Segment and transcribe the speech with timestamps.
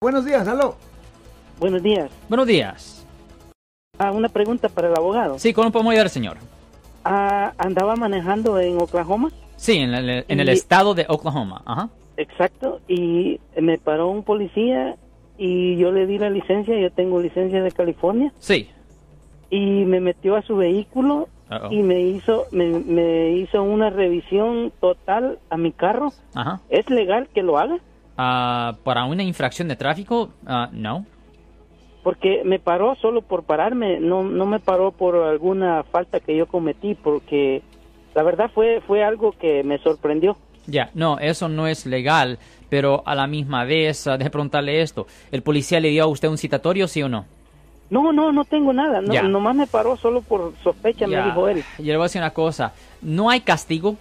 [0.00, 0.76] Buenos días, aló.
[1.58, 2.08] Buenos días.
[2.28, 3.04] Buenos días.
[3.98, 5.40] Ah, una pregunta para el abogado.
[5.40, 6.36] Sí, ¿cómo podemos ayudar, señor?
[7.04, 9.30] Ah, andaba manejando en Oklahoma.
[9.56, 11.62] Sí, en el, en el Y- estado de Oklahoma.
[11.66, 11.88] Ajá.
[12.16, 12.80] Exacto.
[12.86, 14.94] Y me paró un policía
[15.36, 16.78] y yo le di la licencia.
[16.78, 18.32] Yo tengo licencia de California.
[18.38, 18.70] Sí.
[19.50, 21.26] Y me metió a su vehículo
[21.70, 26.12] y me hizo me, me hizo una revisión total a mi carro.
[26.34, 26.60] Ajá.
[26.68, 27.78] ¿Es legal que lo haga?
[28.20, 31.06] Ah, para una infracción de tráfico, ah, no.
[32.02, 36.46] Porque me paró solo por pararme, no no me paró por alguna falta que yo
[36.46, 37.62] cometí, porque
[38.16, 40.36] la verdad fue fue algo que me sorprendió.
[40.66, 45.06] Ya, no, eso no es legal, pero a la misma vez, ah, deje preguntarle esto.
[45.30, 47.24] ¿El policía le dio a usted un citatorio, sí o no?
[47.88, 51.62] No, no, no tengo nada, no, nomás me paró solo por sospecha, me dijo él.
[51.78, 52.72] Yo le voy a decir una cosa.
[53.00, 53.96] No hay castigo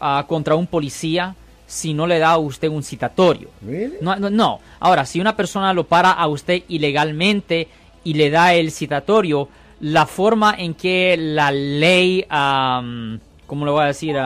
[0.00, 1.36] ah, contra un policía
[1.72, 3.48] si no le da a usted un citatorio.
[3.62, 3.96] Really?
[4.02, 4.60] No, no, no.
[4.78, 7.66] Ahora, si una persona lo para a usted ilegalmente
[8.04, 9.48] y le da el citatorio,
[9.80, 14.18] la forma en que la ley, am, ¿cómo le voy a decir?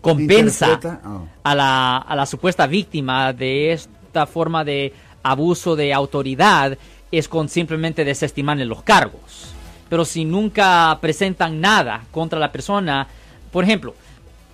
[0.00, 1.26] Compensa oh.
[1.42, 6.78] a, la, a la supuesta víctima de esta forma de abuso de autoridad
[7.10, 9.52] es con simplemente desestimarle los cargos.
[9.90, 13.06] Pero si nunca presentan nada contra la persona,
[13.52, 13.94] por ejemplo,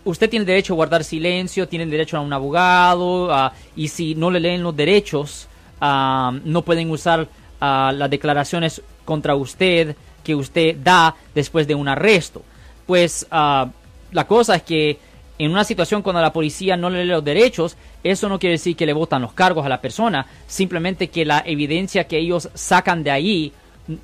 [0.04, 4.30] usted tiene derecho a guardar silencio, tiene derecho a un abogado, ah, y si no
[4.30, 5.48] le leen los derechos,
[5.80, 7.28] ah, no pueden usar
[7.60, 12.42] ah, las declaraciones contra usted que usted da después de un arresto.
[12.86, 13.70] Pues ah,
[14.12, 14.98] la cosa es que
[15.38, 18.76] en una situación cuando la policía no le lee los derechos, eso no quiere decir
[18.76, 23.04] que le votan los cargos a la persona, simplemente que la evidencia que ellos sacan
[23.04, 23.52] de ahí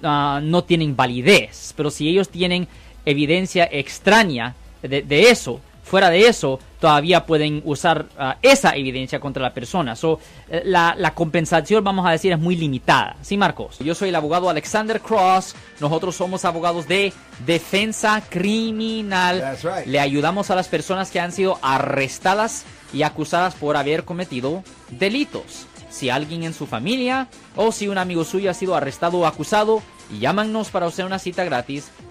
[0.02, 1.72] ah, no tienen validez.
[1.76, 2.68] Pero si ellos tienen
[3.04, 9.54] evidencia extraña de eso, fuera de eso, todavía pueden usar ah, esa evidencia contra la
[9.54, 9.94] persona.
[9.94, 10.18] So,
[10.48, 13.16] eh, la, la compensación, vamos a decir, es muy limitada.
[13.22, 13.78] ¿Sí, Marcos?
[13.78, 15.54] Yo soy el abogado Alexander Cross.
[15.80, 17.12] Nosotros somos abogados de
[17.46, 19.40] defensa criminal.
[19.40, 19.86] That's right.
[19.86, 25.66] Le ayudamos a las personas que han sido arrestadas y acusadas por haber cometido delitos.
[25.90, 29.80] Si alguien en su familia o si un amigo suyo ha sido arrestado o acusado,
[30.18, 31.90] llámanos para hacer una cita gratis.